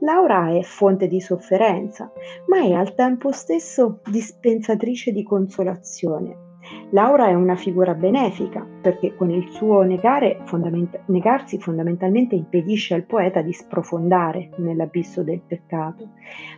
Laura 0.00 0.50
è 0.50 0.62
fonte 0.62 1.06
di 1.06 1.20
sofferenza, 1.20 2.10
ma 2.46 2.58
è 2.58 2.72
al 2.72 2.94
tempo 2.94 3.32
stesso 3.32 4.00
dispensatrice 4.04 5.12
di 5.12 5.22
consolazione. 5.22 6.48
Laura 6.90 7.28
è 7.28 7.34
una 7.34 7.56
figura 7.56 7.94
benefica 7.94 8.66
perché 8.82 9.14
con 9.14 9.30
il 9.30 9.48
suo 9.48 9.82
negare, 9.82 10.40
fondament- 10.44 11.00
negarsi 11.06 11.58
fondamentalmente 11.58 12.34
impedisce 12.34 12.94
al 12.94 13.04
poeta 13.04 13.42
di 13.42 13.52
sprofondare 13.52 14.50
nell'abisso 14.56 15.22
del 15.22 15.40
peccato. 15.40 16.10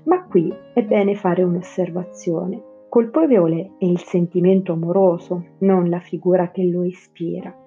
Ma 0.05 0.25
qui 0.25 0.53
è 0.75 0.83
bene 0.83 1.15
fare 1.15 1.43
un'osservazione. 1.43 2.71
Colpevole 2.89 3.73
è 3.79 3.85
il 3.85 4.01
sentimento 4.01 4.73
amoroso, 4.73 5.55
non 5.59 5.89
la 5.89 6.01
figura 6.01 6.51
che 6.51 6.65
lo 6.65 6.85
ispira. 6.85 7.62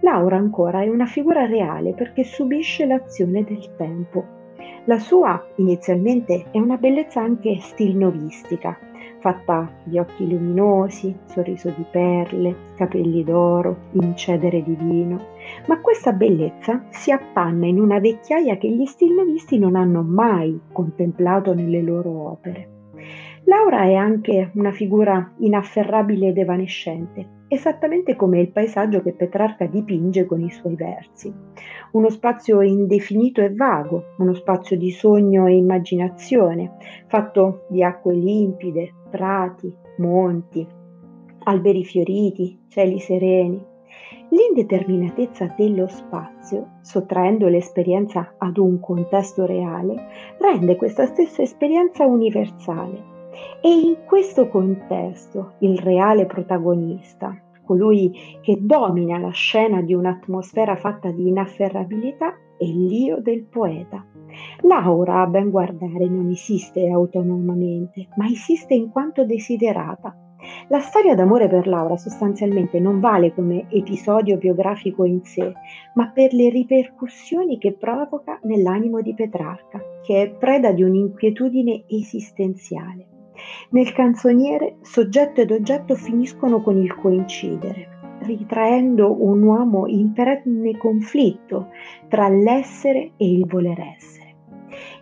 Laura 0.00 0.36
ancora 0.36 0.82
è 0.82 0.88
una 0.88 1.06
figura 1.06 1.46
reale 1.46 1.92
perché 1.92 2.24
subisce 2.24 2.86
l'azione 2.86 3.44
del 3.44 3.74
tempo. 3.76 4.38
La 4.84 4.98
sua 4.98 5.44
inizialmente 5.56 6.46
è 6.50 6.58
una 6.58 6.76
bellezza 6.76 7.20
anche 7.20 7.58
stilnovistica, 7.58 8.78
fatta 9.20 9.70
di 9.84 9.98
occhi 9.98 10.28
luminosi, 10.28 11.14
sorriso 11.26 11.72
di 11.76 11.84
perle, 11.90 12.72
capelli 12.76 13.22
d'oro, 13.22 13.88
incedere 13.92 14.62
di 14.62 14.74
vino, 14.74 15.26
ma 15.66 15.80
questa 15.80 16.12
bellezza 16.12 16.84
si 16.88 17.12
appanna 17.12 17.66
in 17.66 17.78
una 17.78 18.00
vecchiaia 18.00 18.56
che 18.56 18.70
gli 18.70 18.86
stilnovisti 18.86 19.58
non 19.58 19.76
hanno 19.76 20.02
mai 20.02 20.58
contemplato 20.72 21.54
nelle 21.54 21.82
loro 21.82 22.30
opere. 22.30 22.68
Laura 23.44 23.82
è 23.82 23.94
anche 23.94 24.50
una 24.54 24.70
figura 24.70 25.32
inafferrabile 25.38 26.28
ed 26.28 26.38
evanescente, 26.38 27.38
esattamente 27.52 28.14
come 28.14 28.38
il 28.38 28.52
paesaggio 28.52 29.02
che 29.02 29.12
Petrarca 29.12 29.66
dipinge 29.66 30.24
con 30.24 30.40
i 30.40 30.50
suoi 30.50 30.76
versi. 30.76 31.34
Uno 31.90 32.08
spazio 32.08 32.62
indefinito 32.62 33.40
e 33.40 33.52
vago, 33.52 34.14
uno 34.18 34.34
spazio 34.34 34.76
di 34.76 34.92
sogno 34.92 35.46
e 35.48 35.56
immaginazione, 35.56 36.76
fatto 37.08 37.66
di 37.68 37.82
acque 37.82 38.14
limpide, 38.14 38.94
prati, 39.10 39.74
monti, 39.96 40.64
alberi 41.42 41.84
fioriti, 41.84 42.66
cieli 42.68 43.00
sereni. 43.00 43.60
L'indeterminatezza 44.28 45.52
dello 45.56 45.88
spazio, 45.88 46.78
sottraendo 46.82 47.48
l'esperienza 47.48 48.34
ad 48.38 48.58
un 48.58 48.78
contesto 48.78 49.44
reale, 49.44 50.06
rende 50.38 50.76
questa 50.76 51.06
stessa 51.06 51.42
esperienza 51.42 52.06
universale 52.06 53.18
e 53.60 53.68
in 53.68 53.98
questo 54.06 54.48
contesto 54.48 55.54
il 55.60 55.78
reale 55.78 56.26
protagonista, 56.26 57.36
colui 57.64 58.12
che 58.40 58.58
domina 58.60 59.18
la 59.18 59.30
scena 59.30 59.80
di 59.80 59.94
un'atmosfera 59.94 60.76
fatta 60.76 61.10
di 61.10 61.28
inafferrabilità, 61.28 62.34
è 62.58 62.64
l'io 62.64 63.20
del 63.20 63.44
poeta. 63.44 64.04
L'aura, 64.62 65.22
a 65.22 65.26
ben 65.26 65.50
guardare, 65.50 66.08
non 66.08 66.28
esiste 66.30 66.88
autonomamente, 66.88 68.08
ma 68.16 68.26
esiste 68.26 68.74
in 68.74 68.90
quanto 68.90 69.24
desiderata. 69.24 70.14
La 70.68 70.80
storia 70.80 71.14
d'amore 71.14 71.48
per 71.48 71.66
Laura 71.66 71.96
sostanzialmente 71.96 72.80
non 72.80 72.98
vale 72.98 73.34
come 73.34 73.66
episodio 73.68 74.36
biografico 74.36 75.04
in 75.04 75.22
sé, 75.22 75.52
ma 75.94 76.10
per 76.10 76.32
le 76.32 76.48
ripercussioni 76.48 77.58
che 77.58 77.72
provoca 77.72 78.38
nell'animo 78.44 79.00
di 79.00 79.14
Petrarca, 79.14 79.80
che 80.02 80.22
è 80.22 80.30
preda 80.30 80.72
di 80.72 80.82
un'inquietudine 80.82 81.84
esistenziale. 81.88 83.09
Nel 83.70 83.92
canzoniere 83.92 84.76
soggetto 84.82 85.40
ed 85.40 85.50
oggetto 85.50 85.94
finiscono 85.94 86.60
con 86.60 86.76
il 86.76 86.94
coincidere, 86.94 88.18
ritraendo 88.22 89.22
un 89.22 89.42
uomo 89.42 89.86
in 89.86 90.12
perenne 90.12 90.76
conflitto 90.76 91.68
tra 92.08 92.28
l'essere 92.28 93.12
e 93.16 93.30
il 93.30 93.46
voler 93.46 93.80
essere. 93.80 94.36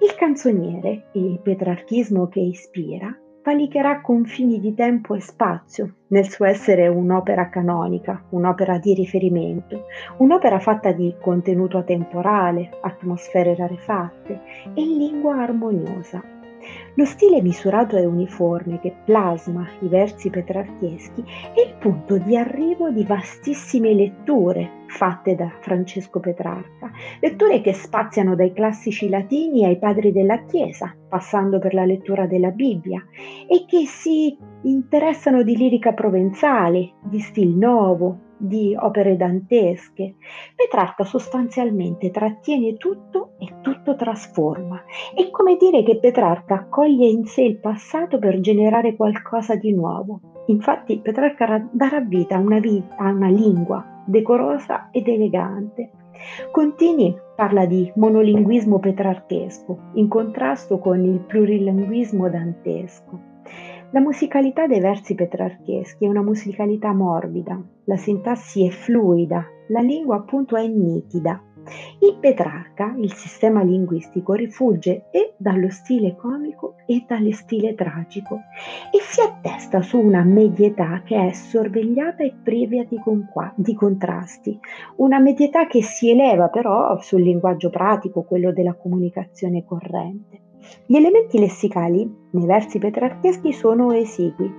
Il 0.00 0.14
canzoniere 0.14 1.09
e 1.12 1.21
il 1.21 1.40
petrarchismo 1.40 2.28
che 2.28 2.40
ispira 2.40 3.14
valicherà 3.42 4.02
confini 4.02 4.61
di 4.61 4.75
tempo 4.75 5.14
e 5.14 5.21
spazio 5.21 5.95
nel 6.09 6.28
suo 6.28 6.45
essere 6.45 6.87
un'opera 6.87 7.49
canonica, 7.49 8.26
un'opera 8.30 8.78
di 8.78 8.92
riferimento, 8.92 9.85
un'opera 10.18 10.59
fatta 10.59 10.92
di 10.92 11.14
contenuto 11.18 11.78
atemporale, 11.78 12.68
atmosfere 12.83 13.54
rarefatte 13.54 14.40
e 14.75 14.83
lingua 14.83 15.37
armoniosa, 15.37 16.23
lo 16.99 17.05
stile 17.05 17.40
misurato 17.40 17.97
e 17.97 18.05
uniforme 18.05 18.81
che 18.81 18.93
plasma 19.05 19.64
i 19.83 19.88
versi 19.88 20.31
petrarcheschi 20.31 21.23
è 21.55 21.61
il 21.61 21.76
punto 21.78 22.19
di 22.19 22.37
arrivo 22.37 22.90
di 22.90 23.05
vastissime 23.05 23.95
letture 23.95 24.83
fatte 24.88 25.37
da 25.37 25.49
Francesco 25.61 26.19
Petrarca, 26.19 26.90
letture 27.21 27.61
che 27.61 27.73
spaziano 27.73 28.35
dai 28.35 28.52
classici 28.52 29.09
latini 29.09 29.64
ai 29.64 29.78
padri 29.78 30.11
della 30.11 30.45
Chiesa, 30.47 30.93
passando 31.09 31.61
per 31.61 31.73
la 31.73 31.85
lettura 31.85 32.26
della 32.26 32.50
Bibbia, 32.50 33.07
e 33.47 33.64
che 33.69 33.87
si 33.87 34.37
interessano 34.62 35.45
di 35.45 35.57
lirica 35.57 35.93
provenzale, 35.93 36.95
di 37.05 37.20
stil 37.20 37.51
nuovo, 37.51 38.28
di 38.38 38.74
opere 38.79 39.16
dantesche. 39.16 40.14
Petrarca 40.55 41.05
sostanzialmente 41.05 42.11
trattiene 42.11 42.77
tutto 42.77 43.33
e 43.38 43.61
tutto 43.61 43.96
trasforma. 43.96 44.83
È 45.14 45.29
come 45.31 45.57
dire 45.57 45.83
che 45.83 45.98
Petrarca 45.98 46.55
accoglie 46.55 47.07
in 47.07 47.24
sé 47.24 47.42
il 47.42 47.59
passato 47.59 48.18
per 48.18 48.40
generare 48.40 48.96
qualcosa 48.96 49.57
di 49.57 49.72
nuovo. 49.72 50.20
Infatti 50.46 50.98
Petrarca 51.01 51.68
darà 51.70 52.01
vita 52.01 52.37
a 52.37 52.40
una, 52.40 52.59
vita, 52.59 52.96
a 52.96 53.11
una 53.11 53.29
lingua 53.29 54.03
decorosa 54.07 54.88
ed 54.90 55.09
elegante. 55.09 55.90
Contini 56.51 57.14
parla 57.37 57.66
di 57.66 57.92
monolinguismo 57.94 58.79
petrarchesco, 58.81 59.79
in 59.94 60.09
contrasto 60.09 60.79
con 60.79 61.05
il 61.05 61.20
plurilinguismo 61.20 62.29
dantesco. 62.29 63.28
La 63.90 64.01
musicalità 64.01 64.66
dei 64.66 64.81
versi 64.81 65.14
petrarcheschi 65.14 66.05
è 66.05 66.09
una 66.09 66.20
musicalità 66.20 66.92
morbida, 66.92 67.59
la 67.85 67.96
sintassi 67.96 68.66
è 68.66 68.68
fluida, 68.68 69.46
la 69.68 69.81
lingua 69.81 70.16
appunto 70.16 70.57
è 70.57 70.66
nitida. 70.66 71.42
In 72.01 72.20
Petrarca 72.20 72.94
il 72.98 73.14
sistema 73.14 73.62
linguistico 73.62 74.35
rifugge 74.35 75.07
e 75.11 75.33
dallo 75.38 75.70
stile 75.70 76.16
comico 76.16 76.74
e 76.87 77.05
dallo 77.09 77.33
stile 77.33 77.74
tragico 77.74 78.40
e 78.90 79.01
si 79.01 79.22
attesta 79.22 79.81
su 79.81 79.98
una 79.98 80.22
medietà 80.22 81.01
che 81.03 81.29
è 81.29 81.33
sorvegliata 81.33 82.22
e 82.22 82.35
priva 82.42 82.85
di, 82.85 82.98
conqua- 82.98 83.55
di 83.57 83.74
contrasti, 83.74 84.59
una 84.96 85.18
medietà 85.18 85.66
che 85.66 85.83
si 85.83 86.11
eleva 86.11 86.48
però 86.48 86.98
sul 87.01 87.22
linguaggio 87.22 87.70
pratico, 87.70 88.22
quello 88.22 88.53
della 88.53 88.74
comunicazione 88.74 89.64
corrente. 89.64 90.48
Gli 90.87 90.96
elementi 90.96 91.38
lessicali 91.38 92.11
nei 92.31 92.46
versi 92.46 92.78
petrarcheschi 92.78 93.52
sono 93.52 93.92
esigui. 93.92 94.52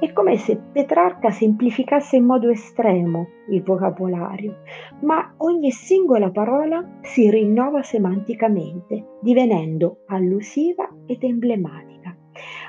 È 0.00 0.12
come 0.12 0.36
se 0.36 0.56
Petrarca 0.56 1.30
semplificasse 1.30 2.16
in 2.16 2.24
modo 2.24 2.48
estremo 2.50 3.26
il 3.50 3.62
vocabolario, 3.62 4.58
ma 5.00 5.34
ogni 5.38 5.70
singola 5.72 6.30
parola 6.30 6.98
si 7.02 7.28
rinnova 7.30 7.82
semanticamente, 7.82 9.18
divenendo 9.20 10.02
allusiva 10.06 10.88
ed 11.06 11.22
emblematica. 11.24 12.16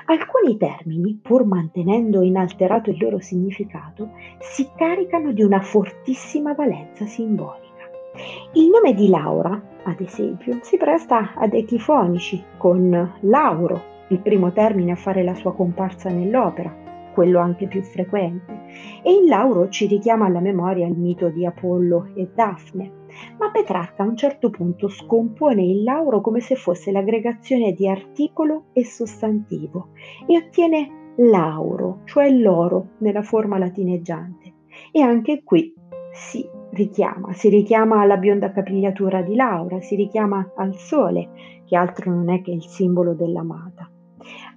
Alcuni 0.06 0.56
termini, 0.56 1.20
pur 1.22 1.44
mantenendo 1.44 2.22
inalterato 2.22 2.90
il 2.90 2.98
loro 2.98 3.20
significato, 3.20 4.10
si 4.40 4.68
caricano 4.76 5.30
di 5.32 5.42
una 5.42 5.60
fortissima 5.60 6.52
valenza 6.54 7.06
simbolica. 7.06 7.69
Il 8.54 8.68
nome 8.68 8.94
di 8.94 9.08
Laura, 9.08 9.60
ad 9.84 10.00
esempio, 10.00 10.58
si 10.62 10.76
presta 10.76 11.34
ad 11.34 11.54
echifonici, 11.54 12.42
con 12.56 13.18
Lauro, 13.20 13.82
il 14.08 14.18
primo 14.20 14.52
termine 14.52 14.92
a 14.92 14.96
fare 14.96 15.22
la 15.22 15.34
sua 15.34 15.54
comparsa 15.54 16.10
nell'opera, 16.10 16.74
quello 17.14 17.38
anche 17.38 17.68
più 17.68 17.82
frequente, 17.82 18.62
e 19.02 19.12
il 19.12 19.28
Lauro 19.28 19.68
ci 19.68 19.86
richiama 19.86 20.26
alla 20.26 20.40
memoria 20.40 20.86
il 20.86 20.96
mito 20.96 21.28
di 21.28 21.46
Apollo 21.46 22.10
e 22.14 22.30
Daphne, 22.34 22.92
ma 23.38 23.50
Petrarca 23.50 24.02
a 24.02 24.06
un 24.06 24.16
certo 24.16 24.50
punto 24.50 24.88
scompone 24.88 25.62
il 25.62 25.82
Lauro 25.84 26.20
come 26.20 26.40
se 26.40 26.56
fosse 26.56 26.90
l'aggregazione 26.90 27.72
di 27.72 27.88
articolo 27.88 28.64
e 28.72 28.84
sostantivo 28.84 29.90
e 30.26 30.36
ottiene 30.36 31.12
Lauro, 31.16 32.00
cioè 32.04 32.30
l'oro 32.30 32.90
nella 32.98 33.22
forma 33.22 33.58
latineggiante. 33.58 34.54
E 34.92 35.00
anche 35.00 35.42
qui 35.44 35.74
si 36.12 36.48
richiama, 36.72 37.32
si 37.32 37.48
richiama 37.48 38.00
alla 38.00 38.16
bionda 38.16 38.50
capigliatura 38.50 39.22
di 39.22 39.34
Laura, 39.34 39.80
si 39.80 39.94
richiama 39.94 40.52
al 40.56 40.74
sole, 40.76 41.30
che 41.64 41.76
altro 41.76 42.12
non 42.12 42.30
è 42.30 42.42
che 42.42 42.50
il 42.50 42.64
simbolo 42.64 43.14
dell'amata. 43.14 43.90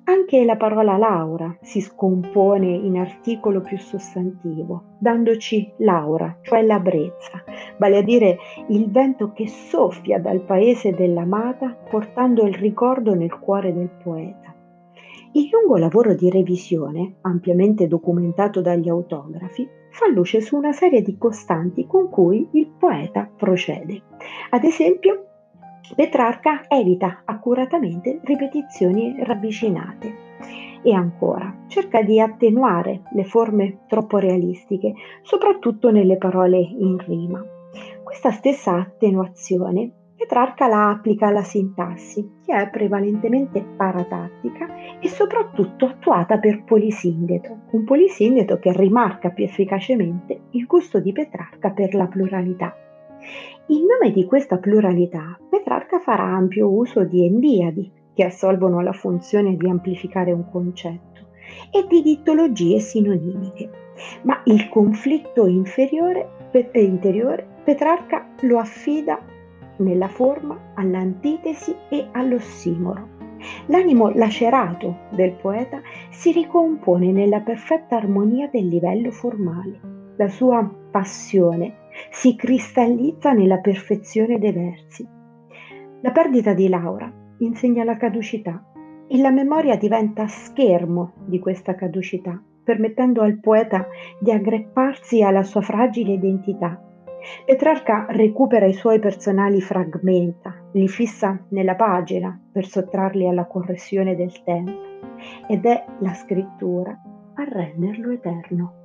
Anche 0.06 0.44
la 0.44 0.58
parola 0.58 0.98
Laura 0.98 1.56
si 1.62 1.80
scompone 1.80 2.68
in 2.68 2.98
articolo 2.98 3.62
più 3.62 3.78
sostantivo, 3.78 4.98
dandoci 5.00 5.72
Laura, 5.78 6.40
cioè 6.42 6.62
la 6.62 6.80
brezza, 6.80 7.42
vale 7.78 7.98
a 7.98 8.02
dire 8.02 8.38
il 8.68 8.92
vento 8.92 9.32
che 9.32 9.48
soffia 9.48 10.20
dal 10.20 10.42
paese 10.42 10.94
dell'amata 10.94 11.78
portando 11.90 12.46
il 12.46 12.54
ricordo 12.54 13.14
nel 13.14 13.40
cuore 13.40 13.74
del 13.74 13.92
poeta. 14.04 14.54
Il 15.32 15.50
lungo 15.50 15.78
lavoro 15.78 16.14
di 16.14 16.30
revisione, 16.30 17.16
ampiamente 17.22 17.88
documentato 17.88 18.62
dagli 18.62 18.90
autografi, 18.90 19.66
fa 19.94 20.10
luce 20.10 20.42
su 20.42 20.58
una 20.58 20.72
serie 20.72 21.04
di 21.04 21.18
costanti 21.18 21.86
con 21.86 22.10
cui 22.10 22.50
il 22.54 22.68
poeta 22.68 23.30
procede. 23.34 24.02
Ad 24.50 24.64
esempio, 24.64 25.28
Petrarca 25.96 26.66
evita 26.68 27.22
accuratamente 27.26 28.20
ripetizioni 28.24 29.16
ravvicinate 29.24 30.16
e 30.82 30.94
ancora 30.94 31.66
cerca 31.68 32.02
di 32.02 32.20
attenuare 32.20 33.04
le 33.12 33.24
forme 33.24 33.82
troppo 33.88 34.18
realistiche, 34.18 34.94
soprattutto 35.22 35.92
nelle 35.92 36.18
parole 36.18 36.58
in 36.58 36.98
rima. 36.98 37.44
Questa 38.04 38.32
stessa 38.32 38.76
attenuazione 38.76 39.92
Petrarca 40.24 40.68
la 40.68 40.88
applica 40.88 41.28
alla 41.28 41.44
sintassi, 41.44 42.40
che 42.46 42.56
è 42.56 42.70
prevalentemente 42.70 43.62
paratattica 43.62 44.98
e 45.02 45.10
soprattutto 45.10 45.86
attuata 45.86 46.38
per 46.38 46.64
Polisindeto, 46.64 47.64
un 47.72 47.84
Polisindeto 47.84 48.58
che 48.58 48.72
rimarca 48.72 49.32
più 49.32 49.44
efficacemente 49.44 50.44
il 50.52 50.66
gusto 50.66 51.02
di 51.02 51.12
Petrarca 51.12 51.72
per 51.72 51.94
la 51.94 52.08
pluralità. 52.08 52.74
In 53.68 53.84
nome 53.86 54.14
di 54.14 54.24
questa 54.24 54.60
pluralità, 54.60 55.38
Petrarca 55.50 56.00
farà 56.00 56.24
ampio 56.24 56.70
uso 56.70 57.04
di 57.04 57.26
endiadi, 57.26 57.92
che 58.14 58.24
assolvono 58.24 58.80
la 58.80 58.94
funzione 58.94 59.58
di 59.58 59.68
amplificare 59.68 60.32
un 60.32 60.50
concetto, 60.50 61.32
e 61.70 61.86
di 61.86 62.02
dittologie 62.02 62.80
sinonimiche. 62.80 63.70
Ma 64.22 64.42
il 64.46 64.70
conflitto 64.70 65.48
inferiore, 65.48 66.30
interiore 66.72 67.46
Petrarca 67.66 68.26
lo 68.44 68.58
affida 68.60 69.20
nella 69.78 70.08
forma 70.08 70.74
all'antitesi 70.76 71.76
e 71.90 72.08
all'ossimoro. 72.12 73.10
L'animo 73.68 74.10
lacerato 74.10 75.08
del 75.12 75.34
poeta 75.34 75.82
si 76.10 76.32
ricompone 76.32 77.12
nella 77.12 77.42
perfetta 77.42 77.98
armonia 77.98 78.48
del 78.52 78.68
livello 78.68 79.12
formale. 79.12 79.80
La 80.18 80.30
sua 80.30 80.70
passione 80.92 81.90
si 82.10 82.36
cristallizza 82.36 83.34
nella 83.34 83.58
perfezione 83.58 84.40
dei 84.40 84.52
versi. 84.52 85.08
La 86.02 86.12
perdita 86.12 86.54
di 86.54 86.70
Laura 86.70 87.12
insegna 87.40 87.84
la 87.84 87.98
caducità 87.98 88.64
e 89.08 89.18
la 89.18 89.32
memoria 89.32 89.76
diventa 89.76 90.28
schermo 90.28 91.14
di 91.26 91.40
questa 91.40 91.76
caducità, 91.76 92.42
permettendo 92.64 93.22
al 93.22 93.40
poeta 93.40 93.88
di 94.20 94.32
aggrapparsi 94.32 95.22
alla 95.22 95.44
sua 95.44 95.62
fragile 95.62 96.14
identità 96.14 96.80
Petrarca 97.46 98.06
recupera 98.10 98.66
i 98.66 98.74
suoi 98.74 99.00
personali 99.00 99.62
fragmenta, 99.62 100.54
li 100.74 100.88
fissa 100.88 101.40
nella 101.50 101.76
pagina 101.76 102.40
per 102.52 102.66
sottrarli 102.66 103.28
alla 103.28 103.46
correzione 103.46 104.16
del 104.16 104.44
tempo 104.44 104.92
ed 105.48 105.66
è 105.66 105.86
la 106.00 106.14
scrittura 106.14 106.92
a 107.36 107.44
renderlo 107.44 108.12
eterno. 108.12 108.83